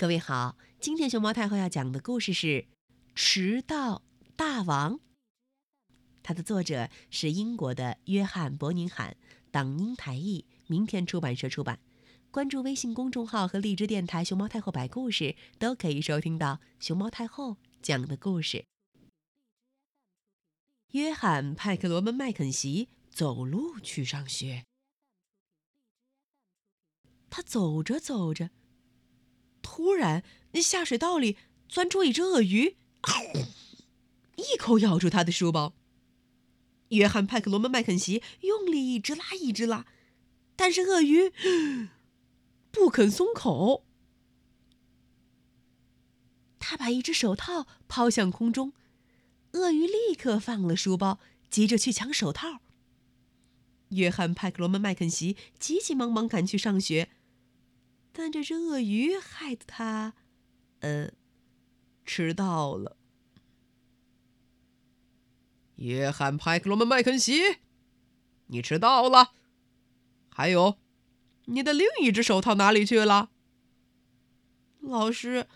[0.00, 2.46] 各位好，今天熊猫太后要讲的故事是
[3.16, 4.02] 《迟到
[4.36, 4.94] 大王》，
[6.22, 9.16] 它的作者是英国的约翰·伯宁罕，
[9.50, 11.80] 党英台译，明天出版社出版。
[12.30, 18.66] 关注微信公众号和荔枝电台“熊猫太后摆故事”，都可以收听到熊猫太后讲的故事。
[20.92, 24.64] 约翰·派克罗门·麦肯锡走路去上学，
[27.28, 28.50] 他走着走着。
[29.62, 30.22] 突然，
[30.54, 31.36] 下水道里
[31.68, 32.76] 钻出一只鳄鱼，
[34.36, 35.74] 一口咬住他的书包。
[36.88, 39.86] 约翰·派克罗门·麦肯锡用力一直拉，一直拉，
[40.56, 41.32] 但是鳄鱼
[42.72, 43.84] 不肯松口。
[46.58, 48.72] 他把一只手套抛向空中，
[49.52, 52.60] 鳄鱼立刻放了书包，急着去抢手套。
[53.90, 57.10] 约翰·派克罗门·麦肯锡急急忙忙赶去上学。
[58.18, 60.14] 但这只鳄鱼害得他，
[60.80, 61.12] 呃，
[62.04, 62.96] 迟到了。
[65.76, 67.58] 约翰·派克罗门·麦肯锡，
[68.46, 69.34] 你迟到了。
[70.28, 70.78] 还有，
[71.44, 73.30] 你的另一只手套哪里去了？
[74.80, 75.46] 老师，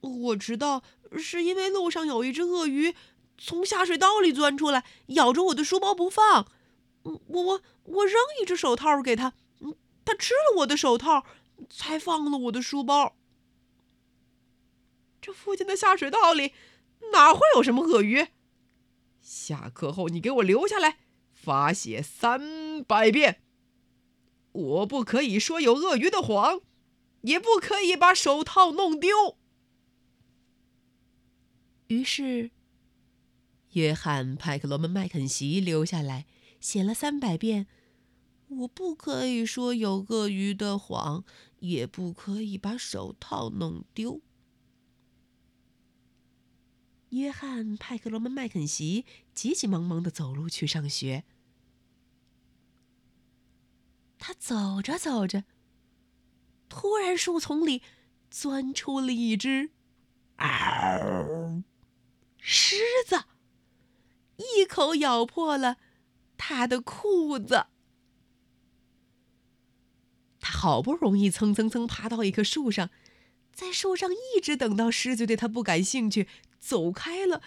[0.00, 0.82] 我迟到
[1.16, 2.96] 是因为路上有一只鳄鱼
[3.38, 6.50] 从下水道里钻出来，咬着我的书包不放。
[7.04, 9.34] 我我我扔一只手套给他，
[10.04, 11.24] 他吃了我的手套。
[11.68, 13.16] 才放了我的书包。
[15.20, 16.52] 这附近的下水道里
[17.12, 18.28] 哪会有什么鳄鱼？
[19.20, 20.98] 下课后你给我留下来，
[21.32, 23.42] 罚写三百遍。
[24.52, 26.62] 我不可以说有鳄鱼的谎，
[27.22, 29.36] 也不可以把手套弄丢。
[31.88, 32.50] 于是，
[33.72, 36.26] 约翰·派克罗门·麦肯锡留下来
[36.60, 37.66] 写了三百遍。
[38.48, 41.24] 我不可以说有鳄鱼的谎，
[41.60, 44.20] 也不可以把手套弄丢。
[47.10, 51.24] 约翰·派克罗门·麦肯锡急急忙忙的走路去上学。
[54.18, 55.44] 他走着走着，
[56.68, 57.82] 突然树丛里
[58.30, 59.70] 钻出了一只
[62.36, 63.24] 狮子，
[64.36, 65.78] 一口咬破了
[66.36, 67.66] 他的裤子。
[70.58, 72.90] 好不容易蹭蹭蹭爬到一棵树上，
[73.54, 76.26] 在树上一直等到狮子对他不感兴趣，
[76.58, 77.40] 走开了，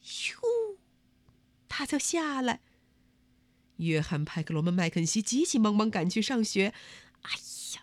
[0.00, 0.36] 咻，
[1.68, 2.60] 他就下来。
[3.78, 6.72] 约翰·派克罗门·麦肯锡急急忙忙赶去上学，
[7.22, 7.32] 哎
[7.74, 7.82] 呀！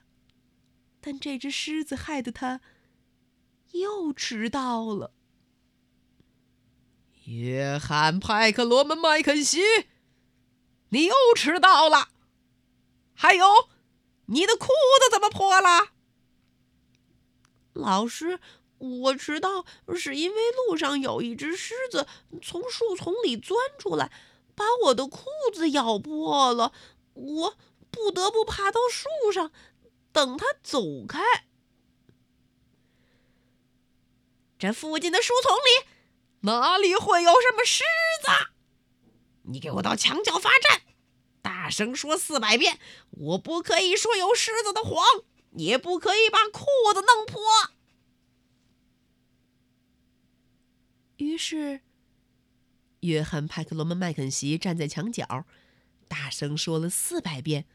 [1.01, 2.61] 但这只狮子害得他
[3.73, 5.13] 又迟到了。
[7.25, 9.59] 约翰·派克罗门·麦肯锡，
[10.89, 12.11] 你又迟到了，
[13.13, 13.45] 还有。
[14.27, 15.93] 你的裤子怎么破了？
[17.73, 18.39] 老师，
[18.77, 22.07] 我迟到是因为路上有一只狮子
[22.41, 24.11] 从树丛里钻出来，
[24.55, 26.71] 把我的裤子咬破了，
[27.13, 27.57] 我
[27.89, 29.51] 不得不爬到树上
[30.11, 31.21] 等它走开。
[34.57, 35.87] 这附近的树丛里
[36.41, 37.83] 哪里会有什么狮
[38.21, 38.29] 子？
[39.43, 40.81] 你给我到墙角罚站！
[41.73, 42.77] 大声说四百遍！
[43.09, 45.03] 我不可以说有狮子的谎，
[45.53, 47.41] 也不可以把裤子弄破。
[51.17, 51.81] 于是，
[52.99, 55.47] 约翰·派克罗门·麦肯锡站在墙角，
[56.07, 57.65] 大声说了四百遍。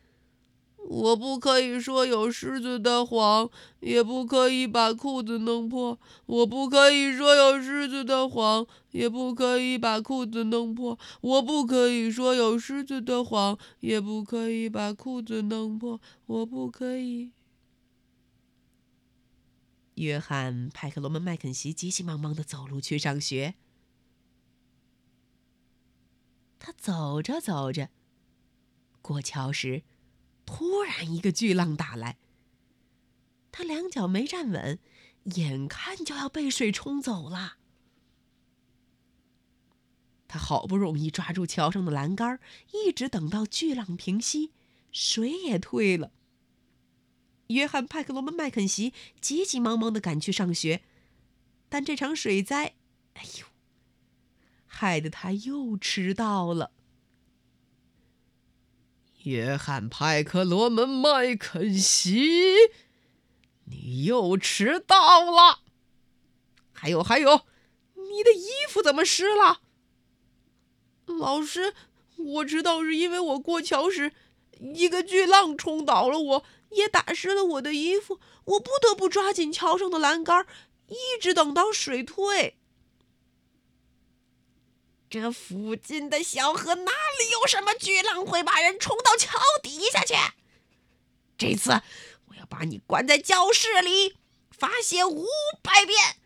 [0.91, 3.51] 我不可以说有狮子的谎，
[3.81, 6.01] 也不可以把裤子弄破。
[6.25, 10.99] 我不可以说有狮子的谎，也不可以把裤子弄破。
[11.21, 16.01] 我不可以说有狮子的谎，也不可以把裤子弄破。
[16.25, 17.33] 我不可以。
[19.97, 23.57] 约翰·派克罗门·麦肯锡急急忙忙的走路去上学。
[26.59, 27.91] 他走着走着，
[29.03, 29.83] 过桥时。
[30.51, 32.17] 突然，一个巨浪打来，
[33.53, 34.79] 他两脚没站稳，
[35.25, 37.59] 眼看就要被水冲走了。
[40.27, 42.41] 他好不容易抓住桥上的栏杆，
[42.73, 44.53] 一直等到巨浪平息，
[44.91, 46.13] 水也退了。
[47.49, 50.83] 约翰·派克罗门·麦肯锡急急忙忙的赶去上学，
[51.69, 52.75] 但这场水灾，
[53.13, 53.47] 哎呦，
[54.65, 56.73] 害得他又迟到了。
[59.29, 62.55] 约翰·派克罗门·麦肯锡，
[63.65, 65.61] 你又迟到了。
[66.73, 67.43] 还有还有，
[67.95, 69.61] 你的衣服怎么湿了？
[71.05, 71.75] 老师，
[72.17, 74.13] 我迟到是因为我过桥时，
[74.75, 80.47] 一个巨浪冲倒了我，也打湿了我的衣服，我不得不抓紧桥上的栏杆，
[80.87, 82.58] 一直等到水退。
[85.11, 90.15] 这附近的小河哪里有什么巨浪会把人冲到桥底下去？
[91.39, 91.81] 这次
[92.27, 94.17] 我要把你关在教室里，
[94.51, 95.25] 罚写五
[95.63, 96.17] 百遍。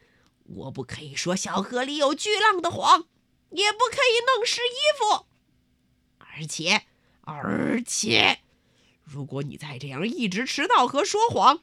[0.45, 3.07] 我不可以说小河里有巨浪的谎，
[3.51, 5.27] 也不可以弄湿衣服。
[6.19, 6.87] 而且，
[7.21, 8.41] 而且，
[9.05, 11.63] 如果你再这样一直迟到和说谎，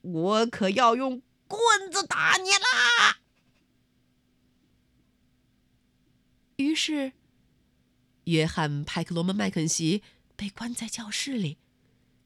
[0.00, 3.19] 我可要用棍子打你啦！
[6.70, 7.12] 于是，
[8.24, 10.04] 约翰·派克罗门·麦肯锡
[10.36, 11.58] 被关在教室里，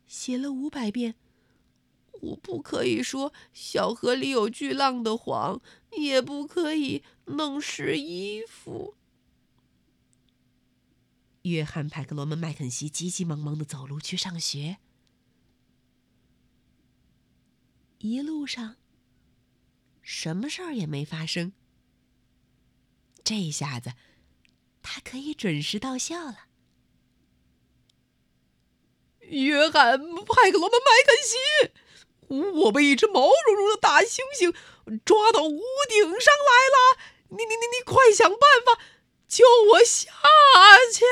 [0.07, 1.15] 写了五百遍。
[2.21, 5.63] 我不可以说小河里有巨浪的谎，
[5.93, 8.97] 也不可以弄湿衣服。
[11.43, 14.77] 约翰·派克罗门·麦肯锡急急忙忙的走路去上学，
[17.99, 18.77] 一路上
[20.03, 21.55] 什么事儿也没发生。
[23.25, 23.95] 这下子。
[24.87, 26.45] 他可以准时到校了。
[29.21, 34.55] 约翰·派克罗门·麦肯锡，我被一只毛茸茸的大猩猩
[35.03, 36.99] 抓到屋顶上来了！
[37.31, 38.79] 你、你、你、你，快想办法
[39.27, 40.13] 救我下
[40.93, 41.03] 去！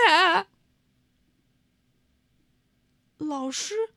[3.17, 3.95] 老师，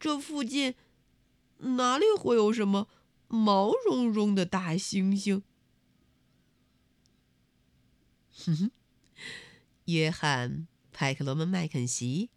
[0.00, 0.74] 这附近
[1.58, 2.88] 哪里会有什么
[3.28, 5.42] 毛茸茸的大猩猩？
[8.36, 8.70] 哼哼，
[9.84, 10.50] 约翰·
[10.92, 12.30] 派克罗门·麦肯锡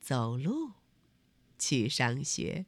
[0.00, 0.72] 走路
[1.58, 2.66] 去上学。